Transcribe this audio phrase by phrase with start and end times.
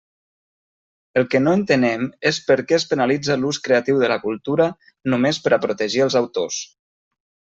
[1.21, 4.69] El que no entenem és per què es penalitza l'ús creatiu de la cultura
[5.15, 6.61] només per a protegir els autors.